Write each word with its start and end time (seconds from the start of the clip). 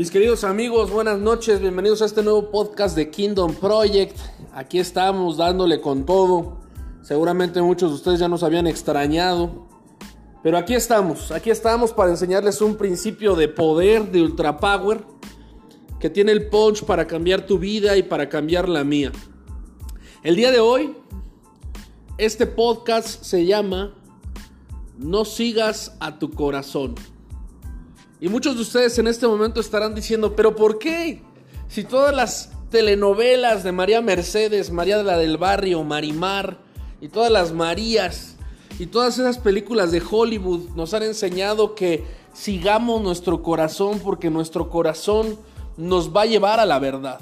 Mis 0.00 0.10
queridos 0.10 0.44
amigos, 0.44 0.90
buenas 0.90 1.18
noches, 1.18 1.60
bienvenidos 1.60 2.00
a 2.00 2.06
este 2.06 2.22
nuevo 2.22 2.50
podcast 2.50 2.96
de 2.96 3.10
Kingdom 3.10 3.54
Project. 3.54 4.16
Aquí 4.54 4.78
estamos 4.78 5.36
dándole 5.36 5.82
con 5.82 6.06
todo. 6.06 6.58
Seguramente 7.02 7.60
muchos 7.60 7.90
de 7.90 7.96
ustedes 7.96 8.18
ya 8.18 8.26
nos 8.26 8.42
habían 8.42 8.66
extrañado. 8.66 9.68
Pero 10.42 10.56
aquí 10.56 10.72
estamos, 10.72 11.30
aquí 11.30 11.50
estamos 11.50 11.92
para 11.92 12.12
enseñarles 12.12 12.62
un 12.62 12.76
principio 12.76 13.36
de 13.36 13.48
poder, 13.48 14.10
de 14.10 14.22
ultra 14.22 14.56
power, 14.56 15.04
que 15.98 16.08
tiene 16.08 16.32
el 16.32 16.48
punch 16.48 16.84
para 16.84 17.06
cambiar 17.06 17.44
tu 17.44 17.58
vida 17.58 17.94
y 17.98 18.02
para 18.02 18.30
cambiar 18.30 18.70
la 18.70 18.84
mía. 18.84 19.12
El 20.22 20.34
día 20.34 20.50
de 20.50 20.60
hoy, 20.60 20.96
este 22.16 22.46
podcast 22.46 23.22
se 23.22 23.44
llama 23.44 23.94
No 24.96 25.26
sigas 25.26 25.94
a 26.00 26.18
tu 26.18 26.30
corazón. 26.30 26.94
Y 28.20 28.28
muchos 28.28 28.54
de 28.56 28.62
ustedes 28.62 28.98
en 28.98 29.06
este 29.06 29.26
momento 29.26 29.60
estarán 29.60 29.94
diciendo, 29.94 30.36
pero 30.36 30.54
¿por 30.54 30.78
qué? 30.78 31.22
Si 31.68 31.84
todas 31.84 32.14
las 32.14 32.50
telenovelas 32.70 33.64
de 33.64 33.72
María 33.72 34.02
Mercedes, 34.02 34.70
María 34.70 34.98
de 34.98 35.04
la 35.04 35.16
del 35.16 35.38
Barrio, 35.38 35.82
Marimar 35.84 36.58
y 37.00 37.08
todas 37.08 37.30
las 37.30 37.52
Marías 37.52 38.36
y 38.78 38.86
todas 38.86 39.18
esas 39.18 39.38
películas 39.38 39.90
de 39.90 40.02
Hollywood 40.08 40.70
nos 40.76 40.92
han 40.92 41.02
enseñado 41.02 41.74
que 41.74 42.04
sigamos 42.34 43.00
nuestro 43.00 43.42
corazón 43.42 44.00
porque 44.00 44.28
nuestro 44.28 44.68
corazón 44.68 45.38
nos 45.78 46.14
va 46.14 46.22
a 46.22 46.26
llevar 46.26 46.60
a 46.60 46.66
la 46.66 46.78
verdad. 46.78 47.20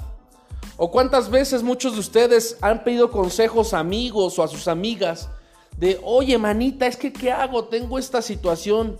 ¿O 0.75 0.91
cuántas 0.91 1.29
veces 1.29 1.63
muchos 1.63 1.93
de 1.93 1.99
ustedes 1.99 2.57
han 2.61 2.83
pedido 2.83 3.09
consejos 3.09 3.73
a 3.73 3.79
amigos 3.79 4.37
o 4.37 4.43
a 4.43 4.47
sus 4.49 4.67
amigas 4.67 5.29
de, 5.77 5.97
oye 6.03 6.37
manita, 6.37 6.87
es 6.87 6.97
que 6.97 7.13
¿qué 7.13 7.31
hago? 7.31 7.65
Tengo 7.65 7.97
esta 7.97 8.21
situación 8.21 8.97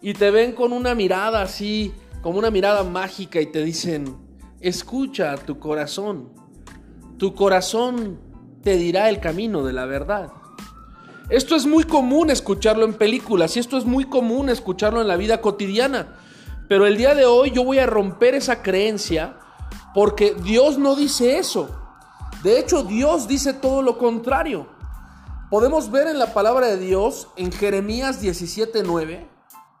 y 0.00 0.14
te 0.14 0.30
ven 0.30 0.52
con 0.52 0.72
una 0.72 0.94
mirada 0.94 1.42
así, 1.42 1.92
como 2.22 2.38
una 2.38 2.50
mirada 2.50 2.84
mágica 2.84 3.40
y 3.40 3.46
te 3.46 3.64
dicen, 3.64 4.16
escucha 4.60 5.36
tu 5.36 5.58
corazón, 5.58 6.30
tu 7.16 7.34
corazón 7.34 8.20
te 8.62 8.76
dirá 8.76 9.08
el 9.08 9.20
camino 9.20 9.64
de 9.64 9.72
la 9.72 9.86
verdad. 9.86 10.32
Esto 11.30 11.56
es 11.56 11.66
muy 11.66 11.84
común 11.84 12.30
escucharlo 12.30 12.84
en 12.84 12.94
películas 12.94 13.56
y 13.56 13.60
esto 13.60 13.76
es 13.76 13.84
muy 13.84 14.04
común 14.04 14.48
escucharlo 14.48 15.00
en 15.00 15.08
la 15.08 15.16
vida 15.16 15.40
cotidiana. 15.40 16.16
Pero 16.68 16.86
el 16.86 16.96
día 16.96 17.14
de 17.14 17.26
hoy 17.26 17.50
yo 17.50 17.64
voy 17.64 17.78
a 17.78 17.86
romper 17.86 18.34
esa 18.34 18.62
creencia 18.62 19.36
porque 19.94 20.34
Dios 20.42 20.78
no 20.78 20.96
dice 20.96 21.38
eso. 21.38 21.68
De 22.42 22.58
hecho, 22.58 22.82
Dios 22.82 23.28
dice 23.28 23.52
todo 23.52 23.82
lo 23.82 23.98
contrario. 23.98 24.68
Podemos 25.50 25.90
ver 25.90 26.06
en 26.06 26.18
la 26.18 26.32
palabra 26.32 26.66
de 26.66 26.78
Dios 26.78 27.28
en 27.36 27.52
Jeremías 27.52 28.22
17:9 28.22 29.37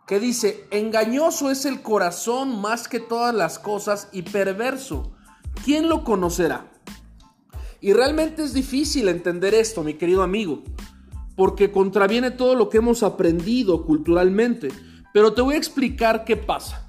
que 0.08 0.18
dice, 0.18 0.66
engañoso 0.70 1.50
es 1.50 1.66
el 1.66 1.82
corazón 1.82 2.62
más 2.62 2.88
que 2.88 2.98
todas 2.98 3.34
las 3.34 3.58
cosas 3.58 4.08
y 4.10 4.22
perverso. 4.22 5.12
¿Quién 5.66 5.90
lo 5.90 6.02
conocerá? 6.02 6.72
Y 7.82 7.92
realmente 7.92 8.42
es 8.42 8.54
difícil 8.54 9.08
entender 9.08 9.52
esto, 9.52 9.84
mi 9.84 9.94
querido 9.94 10.22
amigo, 10.22 10.62
porque 11.36 11.70
contraviene 11.70 12.30
todo 12.30 12.54
lo 12.54 12.70
que 12.70 12.78
hemos 12.78 13.02
aprendido 13.02 13.84
culturalmente. 13.84 14.70
Pero 15.12 15.34
te 15.34 15.42
voy 15.42 15.56
a 15.56 15.58
explicar 15.58 16.24
qué 16.24 16.38
pasa. 16.38 16.86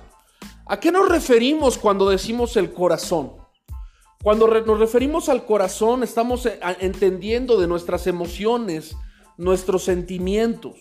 ¿A 0.65 0.79
qué 0.79 0.89
nos 0.89 1.09
referimos 1.09 1.77
cuando 1.77 2.09
decimos 2.09 2.55
el 2.55 2.71
corazón? 2.71 3.33
Cuando 4.23 4.47
nos 4.47 4.79
referimos 4.79 5.27
al 5.27 5.45
corazón 5.45 6.03
estamos 6.03 6.45
eh, 6.45 6.57
entendiendo 6.79 7.59
de 7.59 7.67
nuestras 7.67 8.07
emociones, 8.07 8.95
nuestros 9.37 9.83
sentimientos. 9.83 10.77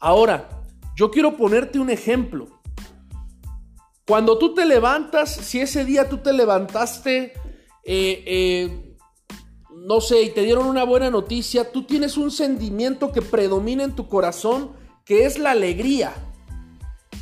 Ahora, 0.00 0.59
yo 1.00 1.10
quiero 1.10 1.34
ponerte 1.34 1.78
un 1.78 1.88
ejemplo. 1.88 2.60
Cuando 4.06 4.36
tú 4.36 4.52
te 4.52 4.66
levantas, 4.66 5.34
si 5.34 5.58
ese 5.58 5.86
día 5.86 6.10
tú 6.10 6.18
te 6.18 6.30
levantaste, 6.30 7.32
eh, 7.84 8.22
eh, 8.26 8.96
no 9.76 10.02
sé, 10.02 10.20
y 10.20 10.28
te 10.28 10.42
dieron 10.42 10.66
una 10.66 10.84
buena 10.84 11.08
noticia, 11.08 11.72
tú 11.72 11.84
tienes 11.84 12.18
un 12.18 12.30
sentimiento 12.30 13.12
que 13.12 13.22
predomina 13.22 13.82
en 13.82 13.96
tu 13.96 14.08
corazón, 14.08 14.72
que 15.06 15.24
es 15.24 15.38
la 15.38 15.52
alegría. 15.52 16.12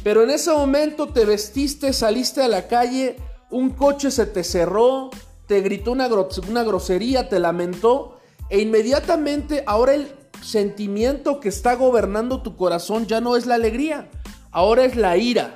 Pero 0.03 0.25
en 0.25 0.31
ese 0.31 0.51
momento 0.51 1.11
te 1.11 1.25
vestiste, 1.25 1.93
saliste 1.93 2.43
a 2.43 2.49
la 2.49 2.67
calle, 2.67 3.15
un 3.49 3.71
coche 3.71 4.11
se 4.11 4.27
te 4.27 4.43
cerró, 4.43 5.11
te 5.47 5.61
gritó 5.61 5.93
una, 5.93 6.09
una 6.49 6.65
grosería, 6.65 7.29
te 7.29 7.39
lamentó, 7.39 8.19
e 8.51 8.61
inmediatamente 8.61 9.63
ahora 9.69 9.95
el 9.95 10.09
sentimiento 10.43 11.41
que 11.41 11.49
está 11.49 11.75
gobernando 11.75 12.43
tu 12.43 12.57
corazón 12.57 13.07
ya 13.07 13.21
no 13.21 13.37
es 13.37 13.47
la 13.47 13.57
alegría, 13.57 14.09
ahora 14.51 14.85
es 14.85 14.97
la 14.97 15.17
ira. 15.17 15.53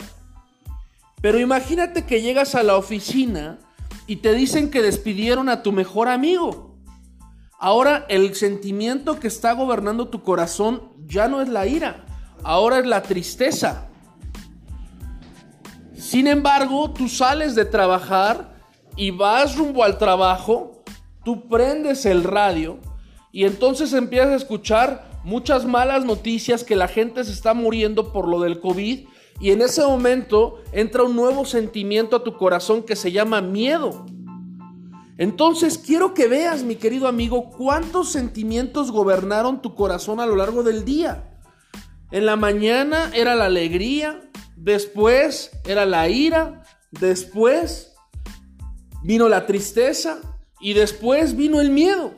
Pero 1.20 1.38
imagínate 1.38 2.04
que 2.04 2.20
llegas 2.20 2.54
a 2.54 2.62
la 2.62 2.76
oficina 2.76 3.58
y 4.06 4.16
te 4.16 4.34
dicen 4.34 4.70
que 4.70 4.82
despidieron 4.82 5.48
a 5.48 5.62
tu 5.62 5.72
mejor 5.72 6.08
amigo. 6.08 6.76
Ahora 7.58 8.06
el 8.08 8.34
sentimiento 8.34 9.20
que 9.20 9.28
está 9.28 9.52
gobernando 9.52 10.08
tu 10.08 10.22
corazón 10.22 10.92
ya 11.06 11.28
no 11.28 11.40
es 11.40 11.48
la 11.48 11.66
ira, 11.66 12.04
ahora 12.42 12.80
es 12.80 12.86
la 12.86 13.02
tristeza. 13.02 13.88
Sin 15.94 16.26
embargo, 16.26 16.90
tú 16.90 17.08
sales 17.08 17.54
de 17.54 17.64
trabajar 17.64 18.56
y 18.96 19.12
vas 19.12 19.56
rumbo 19.56 19.84
al 19.84 19.98
trabajo, 19.98 20.82
tú 21.24 21.48
prendes 21.48 22.04
el 22.04 22.24
radio 22.24 22.80
y 23.32 23.46
entonces 23.46 23.94
empiezas 23.94 24.28
a 24.28 24.36
escuchar 24.36 25.10
muchas 25.24 25.64
malas 25.64 26.04
noticias 26.04 26.64
que 26.64 26.76
la 26.76 26.86
gente 26.86 27.24
se 27.24 27.32
está 27.32 27.54
muriendo 27.54 28.12
por 28.12 28.28
lo 28.28 28.40
del 28.40 28.60
COVID. 28.60 29.06
Y 29.40 29.50
en 29.50 29.62
ese 29.62 29.82
momento 29.82 30.62
entra 30.72 31.02
un 31.02 31.16
nuevo 31.16 31.46
sentimiento 31.46 32.16
a 32.16 32.24
tu 32.24 32.36
corazón 32.36 32.82
que 32.82 32.94
se 32.94 33.10
llama 33.10 33.40
miedo. 33.40 34.04
Entonces 35.16 35.78
quiero 35.78 36.12
que 36.12 36.28
veas, 36.28 36.62
mi 36.62 36.76
querido 36.76 37.08
amigo, 37.08 37.50
cuántos 37.50 38.12
sentimientos 38.12 38.90
gobernaron 38.90 39.62
tu 39.62 39.74
corazón 39.74 40.20
a 40.20 40.26
lo 40.26 40.36
largo 40.36 40.62
del 40.62 40.84
día. 40.84 41.38
En 42.10 42.26
la 42.26 42.36
mañana 42.36 43.10
era 43.14 43.34
la 43.34 43.46
alegría, 43.46 44.20
después 44.56 45.50
era 45.64 45.86
la 45.86 46.08
ira, 46.08 46.62
después 46.90 47.94
vino 49.02 49.28
la 49.28 49.46
tristeza 49.46 50.20
y 50.60 50.74
después 50.74 51.34
vino 51.36 51.60
el 51.60 51.70
miedo. 51.70 52.12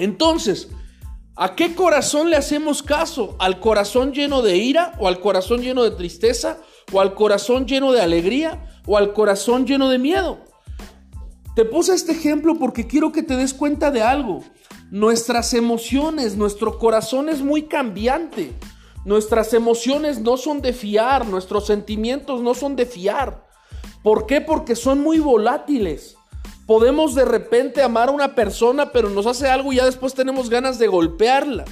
Entonces, 0.00 0.68
¿a 1.36 1.54
qué 1.54 1.74
corazón 1.74 2.30
le 2.30 2.36
hacemos 2.36 2.82
caso? 2.82 3.36
¿Al 3.38 3.60
corazón 3.60 4.12
lleno 4.12 4.40
de 4.40 4.56
ira 4.56 4.94
o 4.98 5.08
al 5.08 5.20
corazón 5.20 5.60
lleno 5.60 5.82
de 5.82 5.90
tristeza 5.90 6.56
o 6.90 7.02
al 7.02 7.14
corazón 7.14 7.66
lleno 7.66 7.92
de 7.92 8.00
alegría 8.00 8.80
o 8.86 8.96
al 8.96 9.12
corazón 9.12 9.66
lleno 9.66 9.90
de 9.90 9.98
miedo? 9.98 10.38
Te 11.54 11.66
puse 11.66 11.92
este 11.94 12.12
ejemplo 12.12 12.56
porque 12.58 12.86
quiero 12.86 13.12
que 13.12 13.22
te 13.22 13.36
des 13.36 13.52
cuenta 13.52 13.90
de 13.90 14.00
algo. 14.00 14.42
Nuestras 14.90 15.52
emociones, 15.52 16.34
nuestro 16.34 16.78
corazón 16.78 17.28
es 17.28 17.42
muy 17.42 17.64
cambiante. 17.64 18.54
Nuestras 19.04 19.52
emociones 19.52 20.18
no 20.18 20.38
son 20.38 20.62
de 20.62 20.72
fiar, 20.72 21.26
nuestros 21.26 21.66
sentimientos 21.66 22.40
no 22.40 22.54
son 22.54 22.74
de 22.74 22.86
fiar. 22.86 23.46
¿Por 24.02 24.24
qué? 24.24 24.40
Porque 24.40 24.74
son 24.74 25.02
muy 25.02 25.18
volátiles. 25.18 26.16
Podemos 26.70 27.16
de 27.16 27.24
repente 27.24 27.82
amar 27.82 28.10
a 28.10 28.12
una 28.12 28.36
persona, 28.36 28.92
pero 28.92 29.10
nos 29.10 29.26
hace 29.26 29.48
algo 29.48 29.72
y 29.72 29.78
ya 29.78 29.86
después 29.86 30.14
tenemos 30.14 30.48
ganas 30.48 30.78
de 30.78 30.86
golpearla. 30.86 31.64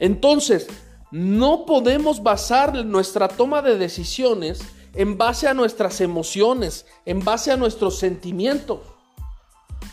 Entonces, 0.00 0.66
no 1.12 1.64
podemos 1.64 2.24
basar 2.24 2.74
nuestra 2.84 3.28
toma 3.28 3.62
de 3.62 3.78
decisiones 3.78 4.58
en 4.96 5.16
base 5.16 5.46
a 5.46 5.54
nuestras 5.54 6.00
emociones, 6.00 6.86
en 7.06 7.24
base 7.24 7.52
a 7.52 7.56
nuestros 7.56 8.00
sentimientos. 8.00 8.80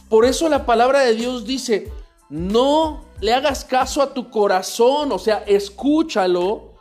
Por 0.09 0.25
eso 0.25 0.49
la 0.49 0.65
palabra 0.65 1.01
de 1.01 1.13
Dios 1.13 1.45
dice, 1.45 1.91
no 2.31 3.05
le 3.21 3.35
hagas 3.35 3.63
caso 3.63 4.01
a 4.01 4.15
tu 4.15 4.31
corazón, 4.31 5.11
o 5.11 5.19
sea, 5.19 5.43
escúchalo, 5.45 6.73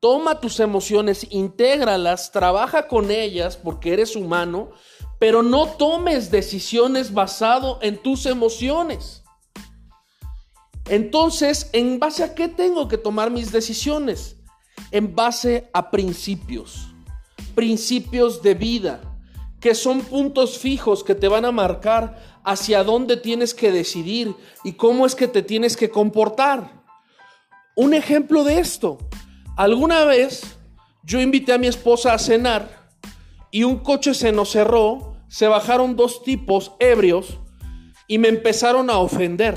toma 0.00 0.40
tus 0.40 0.58
emociones, 0.58 1.26
intégralas, 1.28 2.32
trabaja 2.32 2.88
con 2.88 3.10
ellas 3.10 3.58
porque 3.58 3.92
eres 3.92 4.16
humano 4.16 4.70
pero 5.20 5.42
no 5.42 5.66
tomes 5.68 6.30
decisiones 6.30 7.12
basado 7.12 7.78
en 7.82 7.98
tus 7.98 8.24
emociones. 8.24 9.22
Entonces, 10.88 11.68
¿en 11.74 12.00
base 12.00 12.24
a 12.24 12.34
qué 12.34 12.48
tengo 12.48 12.88
que 12.88 12.96
tomar 12.96 13.30
mis 13.30 13.52
decisiones? 13.52 14.36
En 14.90 15.14
base 15.14 15.68
a 15.74 15.90
principios, 15.90 16.88
principios 17.54 18.40
de 18.40 18.54
vida, 18.54 19.02
que 19.60 19.74
son 19.74 20.00
puntos 20.00 20.56
fijos 20.56 21.04
que 21.04 21.14
te 21.14 21.28
van 21.28 21.44
a 21.44 21.52
marcar 21.52 22.40
hacia 22.42 22.82
dónde 22.82 23.18
tienes 23.18 23.52
que 23.52 23.70
decidir 23.70 24.34
y 24.64 24.72
cómo 24.72 25.04
es 25.04 25.14
que 25.14 25.28
te 25.28 25.42
tienes 25.42 25.76
que 25.76 25.90
comportar. 25.90 26.82
Un 27.76 27.92
ejemplo 27.92 28.42
de 28.42 28.58
esto, 28.58 28.96
alguna 29.54 30.06
vez 30.06 30.56
yo 31.04 31.20
invité 31.20 31.52
a 31.52 31.58
mi 31.58 31.66
esposa 31.66 32.14
a 32.14 32.18
cenar 32.18 32.88
y 33.50 33.64
un 33.64 33.80
coche 33.80 34.14
se 34.14 34.32
nos 34.32 34.52
cerró 34.52 35.09
se 35.30 35.46
bajaron 35.46 35.94
dos 35.94 36.24
tipos 36.24 36.72
ebrios 36.80 37.38
y 38.08 38.18
me 38.18 38.26
empezaron 38.26 38.90
a 38.90 38.98
ofender. 38.98 39.56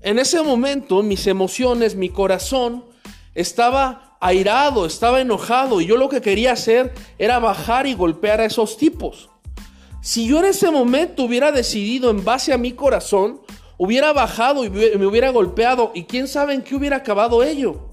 En 0.00 0.18
ese 0.18 0.42
momento 0.42 1.02
mis 1.02 1.26
emociones, 1.26 1.94
mi 1.94 2.08
corazón 2.08 2.86
estaba 3.34 4.16
airado, 4.18 4.86
estaba 4.86 5.20
enojado 5.20 5.82
y 5.82 5.86
yo 5.86 5.98
lo 5.98 6.08
que 6.08 6.22
quería 6.22 6.52
hacer 6.52 6.94
era 7.18 7.38
bajar 7.38 7.86
y 7.86 7.92
golpear 7.92 8.40
a 8.40 8.46
esos 8.46 8.78
tipos. 8.78 9.28
Si 10.00 10.26
yo 10.26 10.38
en 10.38 10.46
ese 10.46 10.70
momento 10.70 11.24
hubiera 11.24 11.52
decidido 11.52 12.10
en 12.10 12.24
base 12.24 12.54
a 12.54 12.58
mi 12.58 12.72
corazón, 12.72 13.42
hubiera 13.76 14.14
bajado 14.14 14.64
y 14.64 14.70
me 14.70 15.04
hubiera 15.04 15.28
golpeado 15.28 15.92
y 15.94 16.04
quién 16.04 16.28
sabe 16.28 16.54
en 16.54 16.62
qué 16.62 16.74
hubiera 16.74 16.96
acabado 16.96 17.44
ello. 17.44 17.90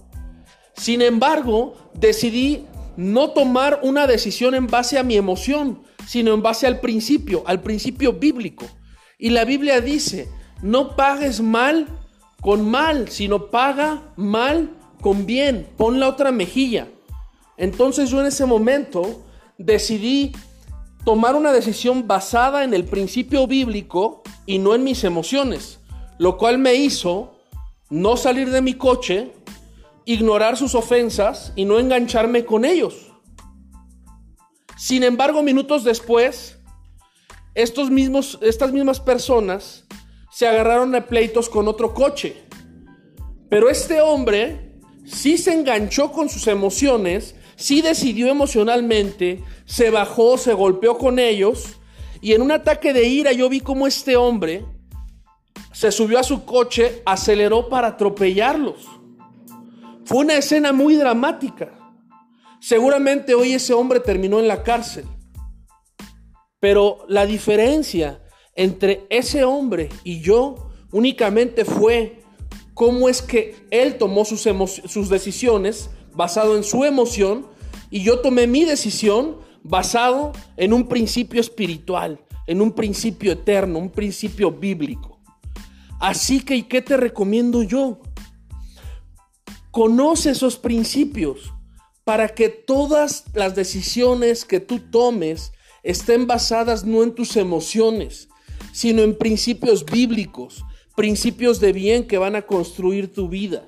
Sin 0.78 1.02
embargo, 1.02 1.76
decidí 1.94 2.66
no 2.96 3.32
tomar 3.32 3.82
una 3.84 4.08
decisión 4.08 4.56
en 4.56 4.68
base 4.68 4.98
a 4.98 5.04
mi 5.04 5.18
emoción, 5.18 5.84
sino 6.08 6.34
en 6.34 6.42
base 6.42 6.68
al 6.68 6.80
principio, 6.80 7.44
al 7.46 7.62
principio 7.62 8.14
bíblico. 8.14 8.66
Y 9.18 9.30
la 9.30 9.46
Biblia 9.46 9.82
dice, 9.82 10.30
no 10.62 10.96
pagues 10.96 11.42
mal 11.42 11.88
con 12.42 12.70
mal, 12.70 13.10
sino 13.10 13.48
paga 13.50 14.14
mal 14.16 14.72
con 15.02 15.26
bien, 15.26 15.68
pon 15.78 16.00
la 16.00 16.10
otra 16.10 16.32
mejilla. 16.32 16.88
Entonces 17.58 18.10
yo 18.10 18.20
en 18.20 18.28
ese 18.28 18.46
momento 18.46 19.24
decidí 19.58 20.34
tomar 21.06 21.36
una 21.36 21.54
decisión 21.54 22.08
basada 22.08 22.64
en 22.64 22.74
el 22.74 22.86
principio 22.86 23.48
bíblico 23.48 24.24
y 24.46 24.58
no 24.58 24.76
en 24.76 24.84
mis 24.84 25.04
emociones, 25.04 25.80
lo 26.18 26.38
cual 26.38 26.58
me 26.58 26.76
hizo 26.76 27.36
no 27.90 28.18
salir 28.18 28.50
de 28.50 28.62
mi 28.62 28.74
coche, 28.74 29.32
ignorar 30.06 30.58
sus 30.58 30.76
ofensas 30.76 31.54
y 31.56 31.66
no 31.66 31.80
engancharme 31.80 32.46
con 32.46 32.66
ellos. 32.66 33.14
Sin 34.78 35.04
embargo, 35.04 35.42
minutos 35.42 35.84
después, 35.84 36.58
estos 37.54 37.90
mismos, 37.90 38.38
estas 38.42 38.72
mismas 38.72 39.00
personas 39.00 39.86
se 40.32 40.48
agarraron 40.48 40.94
a 40.96 41.06
pleitos 41.06 41.50
con 41.50 41.68
otro 41.68 41.94
coche. 41.94 42.36
Pero 43.50 43.70
este 43.70 44.02
hombre 44.02 44.74
sí 45.06 45.38
se 45.38 45.54
enganchó 45.54 46.12
con 46.12 46.28
sus 46.28 46.48
emociones, 46.48 47.36
sí 47.56 47.82
decidió 47.82 48.28
emocionalmente, 48.28 49.42
se 49.66 49.92
bajó, 49.92 50.38
se 50.38 50.54
golpeó 50.54 50.98
con 50.98 51.20
ellos, 51.20 51.78
y 52.20 52.34
en 52.34 52.42
un 52.42 52.52
ataque 52.52 52.92
de 52.92 53.08
ira 53.08 53.32
yo 53.32 53.48
vi 53.48 53.62
cómo 53.62 53.88
este 53.88 54.18
hombre 54.18 54.66
se 55.72 55.92
subió 55.92 56.20
a 56.20 56.24
su 56.24 56.44
coche, 56.44 57.02
aceleró 57.06 57.70
para 57.70 57.90
atropellarlos. 57.90 58.88
Fue 60.06 60.20
una 60.20 60.36
escena 60.36 60.72
muy 60.74 60.96
dramática. 60.96 61.85
Seguramente 62.68 63.36
hoy 63.36 63.54
ese 63.54 63.76
hombre 63.76 64.00
terminó 64.00 64.40
en 64.40 64.48
la 64.48 64.64
cárcel. 64.64 65.06
Pero 66.60 67.06
la 67.08 67.28
diferencia 67.28 68.24
entre 68.56 69.06
ese 69.12 69.44
hombre 69.44 69.90
y 70.04 70.20
yo 70.22 70.72
únicamente 70.92 71.64
fue 71.64 72.24
cómo 72.74 73.08
es 73.08 73.22
que 73.22 73.56
él 73.70 74.00
tomó 74.00 74.26
sus, 74.26 74.50
sus 74.88 75.10
decisiones 75.10 75.92
basado 76.16 76.58
en 76.58 76.64
su 76.64 76.84
emoción 76.86 77.46
y 77.92 78.02
yo 78.02 78.22
tomé 78.22 78.48
mi 78.48 78.66
decisión 78.66 79.38
basado 79.62 80.32
en 80.58 80.74
un 80.74 80.88
principio 80.88 81.42
espiritual, 81.42 82.20
en 82.48 82.62
un 82.62 82.72
principio 82.72 83.34
eterno, 83.34 83.78
un 83.78 83.92
principio 83.92 84.50
bíblico. 84.52 85.20
Así 86.00 86.40
que, 86.40 86.56
¿y 86.56 86.64
qué 86.64 86.82
te 86.82 86.98
recomiendo 86.98 87.62
yo? 87.62 88.00
Conoce 89.70 90.32
esos 90.32 90.58
principios 90.58 91.54
para 92.06 92.30
que 92.30 92.50
todas 92.50 93.26
las 93.34 93.56
decisiones 93.56 94.46
que 94.46 94.62
tú 94.62 94.80
tomes 94.80 95.52
estén 95.84 96.28
basadas 96.28 96.86
no 96.86 97.04
en 97.04 97.14
tus 97.14 97.36
emociones, 97.36 98.30
sino 98.72 99.02
en 99.02 99.18
principios 99.18 99.84
bíblicos, 99.84 100.64
principios 100.96 101.60
de 101.60 101.74
bien 101.74 102.08
que 102.08 102.20
van 102.20 102.36
a 102.36 102.44
construir 102.44 103.12
tu 103.12 103.28
vida. 103.28 103.66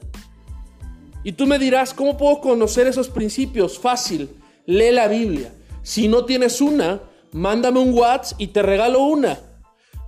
Y 1.23 1.33
tú 1.33 1.47
me 1.47 1.59
dirás, 1.59 1.93
¿cómo 1.93 2.15
puedo 2.15 2.39
conocer 2.39 2.87
esos 2.87 3.09
principios? 3.09 3.79
Fácil, 3.79 4.29
lee 4.65 4.91
la 4.91 5.07
Biblia. 5.07 5.51
Si 5.81 6.07
no 6.07 6.23
tienes 6.23 6.61
una, 6.61 7.01
mándame 7.31 7.79
un 7.79 7.93
WhatsApp 7.93 8.39
y 8.39 8.47
te 8.47 8.61
regalo 8.61 9.03
una. 9.03 9.39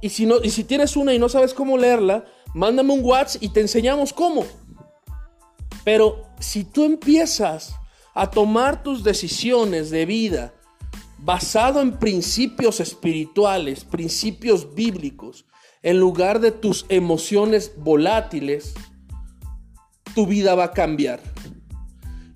Y 0.01 0.09
si, 0.09 0.27
no, 0.27 0.35
y 0.41 0.51
si 0.51 0.63
tienes 0.63 0.95
una 0.95 1.13
y 1.13 1.19
no 1.19 1.29
sabes 1.29 1.53
cómo 1.53 1.77
leerla, 1.77 2.25
mándame 2.53 2.93
un 2.93 3.03
WhatsApp 3.03 3.41
y 3.41 3.49
te 3.49 3.59
enseñamos 3.59 4.13
cómo. 4.13 4.45
Pero 5.83 6.27
si 6.39 6.63
tú 6.63 6.85
empiezas 6.85 7.78
a 8.19 8.29
tomar 8.29 8.83
tus 8.83 9.01
decisiones 9.05 9.91
de 9.91 10.05
vida 10.05 10.53
basado 11.19 11.79
en 11.79 11.99
principios 11.99 12.81
espirituales, 12.81 13.85
principios 13.85 14.75
bíblicos, 14.75 15.45
en 15.83 16.01
lugar 16.01 16.41
de 16.41 16.51
tus 16.51 16.85
emociones 16.89 17.71
volátiles, 17.77 18.73
tu 20.13 20.27
vida 20.27 20.53
va 20.53 20.65
a 20.65 20.71
cambiar. 20.73 21.21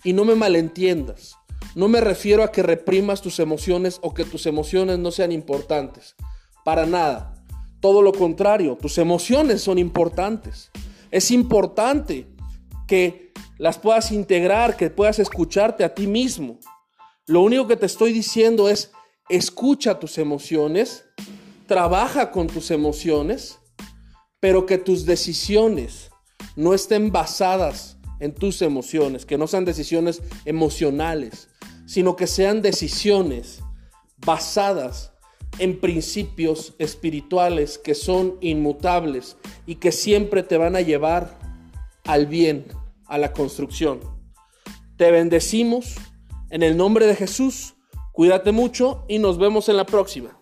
Y 0.06 0.14
no 0.14 0.24
me 0.24 0.36
malentiendas. 0.36 1.36
No 1.76 1.90
me 1.90 2.00
refiero 2.00 2.44
a 2.44 2.54
que 2.54 2.64
reprimas 2.64 3.22
tus 3.22 3.40
emociones 3.40 4.00
o 4.02 4.14
que 4.14 4.24
tus 4.24 4.46
emociones 4.46 5.00
no 5.00 5.12
sean 5.12 5.34
importantes. 5.34 6.16
Para 6.64 6.86
nada. 6.86 7.34
Todo 7.82 8.02
lo 8.02 8.14
contrario, 8.14 8.78
tus 8.82 8.98
emociones 9.00 9.62
son 9.62 9.78
importantes. 9.78 10.72
Es 11.12 11.30
importante 11.30 12.30
que 12.88 13.23
las 13.64 13.80
puedas 13.80 14.12
integrar, 14.12 14.76
que 14.76 14.90
puedas 14.90 15.20
escucharte 15.20 15.86
a 15.86 15.96
ti 15.96 16.06
mismo. 16.06 16.60
Lo 17.28 17.40
único 17.40 17.66
que 17.66 17.78
te 17.78 17.86
estoy 17.86 18.12
diciendo 18.12 18.68
es, 18.68 18.92
escucha 19.30 20.00
tus 20.00 20.18
emociones, 20.18 21.06
trabaja 21.66 22.30
con 22.30 22.48
tus 22.48 22.72
emociones, 22.72 23.60
pero 24.42 24.66
que 24.66 24.78
tus 24.78 25.06
decisiones 25.06 26.12
no 26.58 26.74
estén 26.74 27.10
basadas 27.10 27.96
en 28.20 28.34
tus 28.34 28.62
emociones, 28.62 29.26
que 29.26 29.38
no 29.38 29.48
sean 29.48 29.64
decisiones 29.64 30.22
emocionales, 30.44 31.48
sino 31.86 32.18
que 32.18 32.28
sean 32.28 32.62
decisiones 32.62 33.62
basadas 34.18 35.14
en 35.58 35.80
principios 35.80 36.74
espirituales 36.80 37.78
que 37.78 37.96
son 37.96 38.36
inmutables 38.42 39.38
y 39.66 39.76
que 39.76 39.94
siempre 39.94 40.44
te 40.44 40.58
van 40.58 40.76
a 40.76 40.82
llevar 40.82 41.40
al 42.04 42.28
bien, 42.28 42.66
a 43.14 43.20
la 43.20 43.32
construcción. 43.32 44.00
Te 44.98 45.12
bendecimos 45.12 45.98
en 46.50 46.64
el 46.64 46.76
nombre 46.76 47.06
de 47.06 47.16
Jesús, 47.16 47.76
cuídate 48.12 48.52
mucho 48.52 49.06
y 49.08 49.20
nos 49.20 49.38
vemos 49.38 49.70
en 49.70 49.78
la 49.78 49.86
próxima. 49.86 50.40